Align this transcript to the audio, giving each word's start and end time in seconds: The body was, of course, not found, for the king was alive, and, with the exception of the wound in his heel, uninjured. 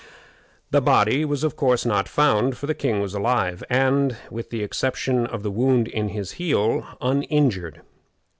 The 0.71 0.81
body 0.81 1.23
was, 1.25 1.43
of 1.43 1.55
course, 1.55 1.85
not 1.85 2.09
found, 2.09 2.57
for 2.57 2.65
the 2.65 2.73
king 2.73 3.01
was 3.01 3.13
alive, 3.13 3.63
and, 3.69 4.17
with 4.31 4.49
the 4.49 4.63
exception 4.63 5.27
of 5.27 5.43
the 5.43 5.51
wound 5.51 5.87
in 5.87 6.09
his 6.09 6.31
heel, 6.31 6.87
uninjured. 7.01 7.83